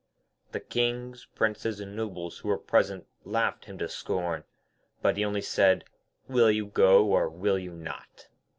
[0.51, 4.45] The Kings, Princes, and Nobles who were present laughed him to scorn.
[5.03, 5.85] But he only said,
[6.27, 8.27] 'Will you go, or will you not?'